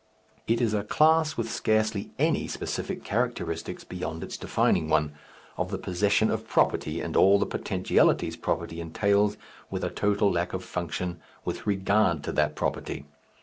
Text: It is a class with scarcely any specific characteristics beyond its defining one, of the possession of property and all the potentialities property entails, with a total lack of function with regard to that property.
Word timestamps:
It 0.47 0.61
is 0.61 0.73
a 0.73 0.83
class 0.83 1.37
with 1.37 1.47
scarcely 1.51 2.09
any 2.17 2.47
specific 2.47 3.03
characteristics 3.03 3.83
beyond 3.83 4.23
its 4.23 4.35
defining 4.35 4.89
one, 4.89 5.13
of 5.57 5.69
the 5.69 5.77
possession 5.77 6.31
of 6.31 6.47
property 6.47 6.99
and 7.01 7.15
all 7.15 7.37
the 7.37 7.45
potentialities 7.45 8.35
property 8.35 8.81
entails, 8.81 9.37
with 9.69 9.83
a 9.83 9.91
total 9.91 10.31
lack 10.31 10.53
of 10.53 10.63
function 10.63 11.19
with 11.45 11.67
regard 11.67 12.23
to 12.23 12.31
that 12.31 12.55
property. 12.55 13.05